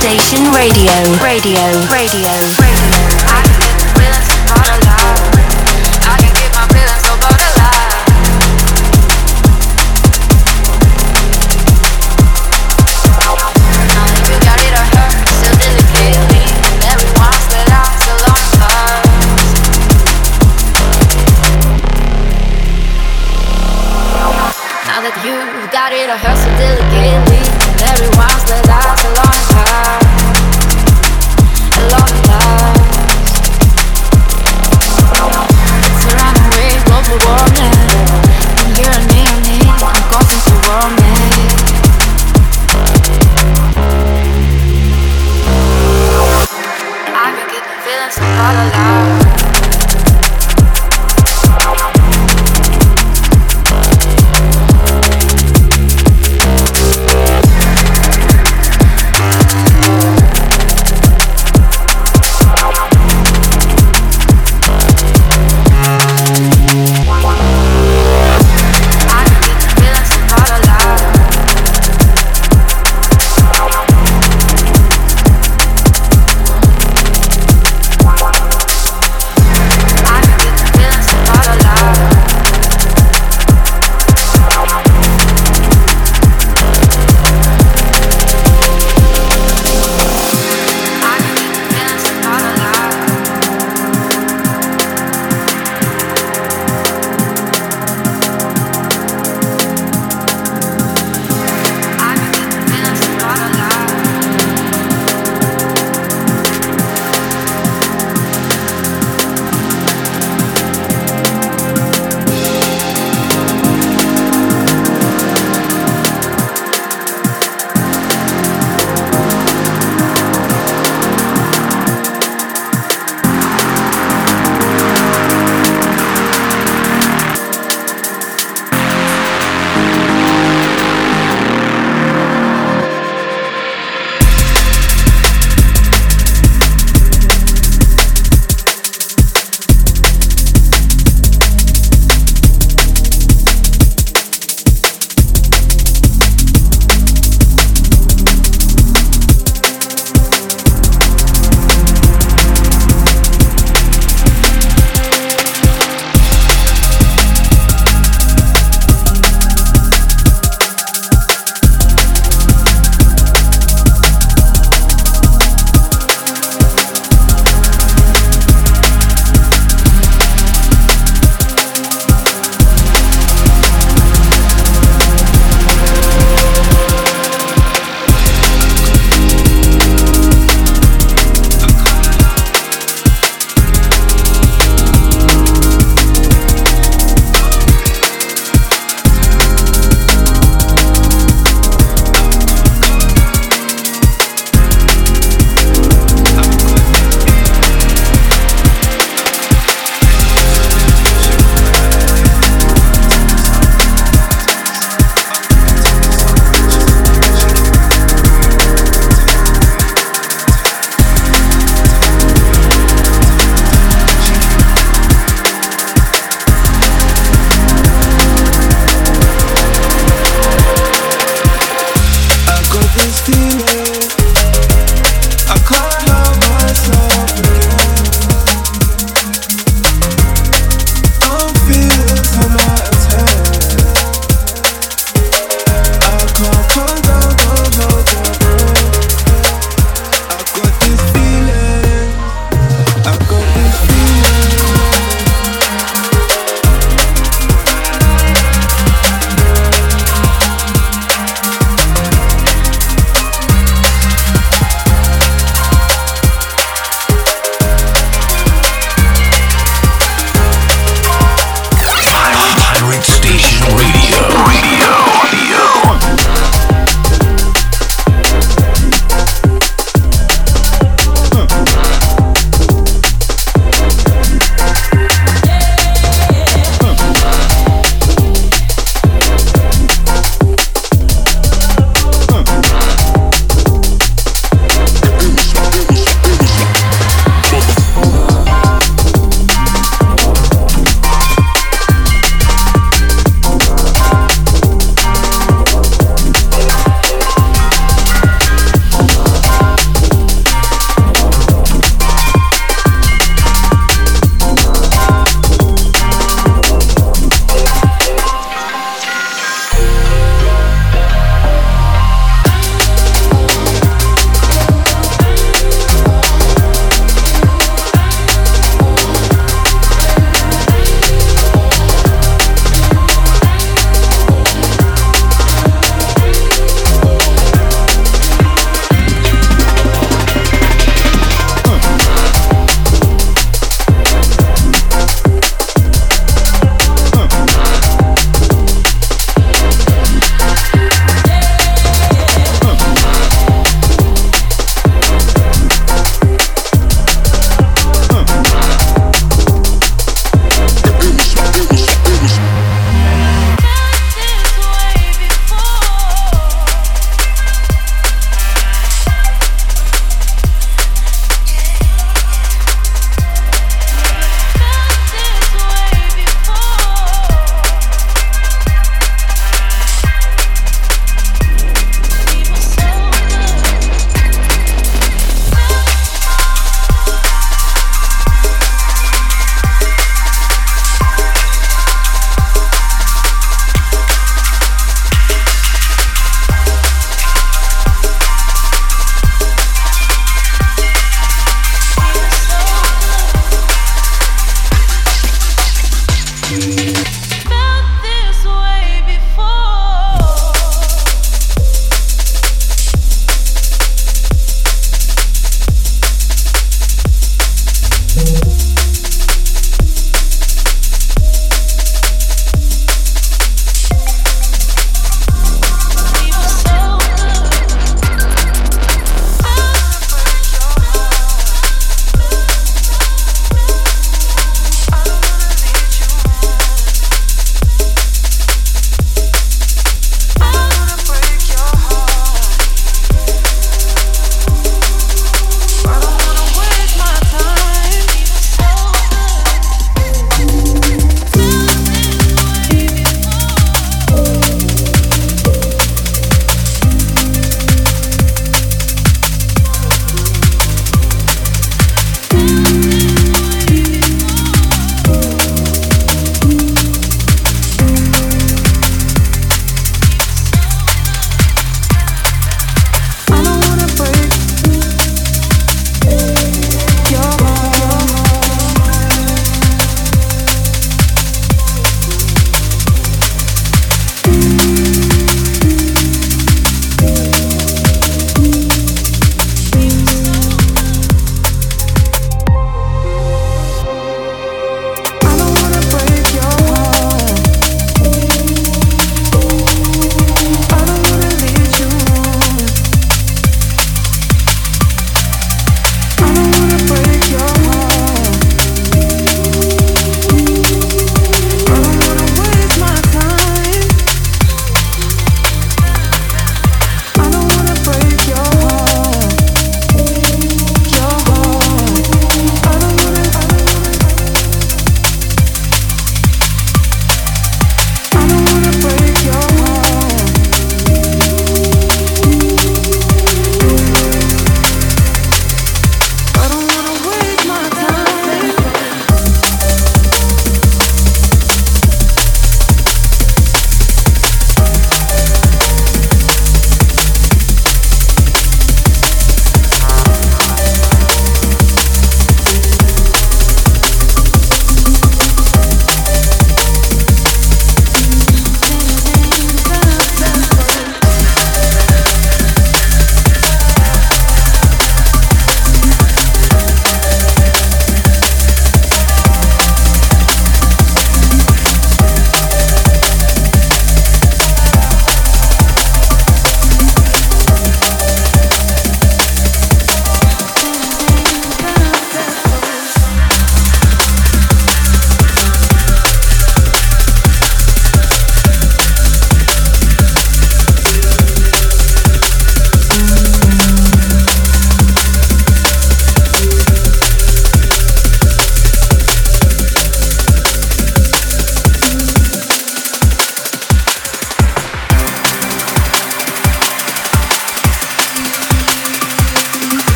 [0.00, 0.92] Station Radio.
[1.20, 1.58] Radio.
[1.90, 2.67] Radio.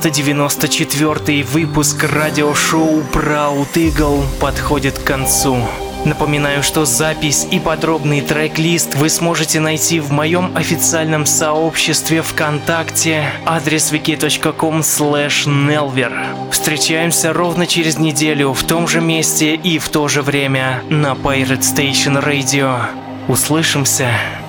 [0.00, 5.58] 494 выпуск радиошоу Proud Eagle подходит к концу.
[6.06, 13.92] Напоминаю, что запись и подробный трек-лист вы сможете найти в моем официальном сообществе ВКонтакте адрес
[13.92, 16.50] wiki.com nelver.
[16.50, 21.60] Встречаемся ровно через неделю в том же месте и в то же время на Pirate
[21.60, 22.86] Station Radio.
[23.28, 24.39] Услышимся!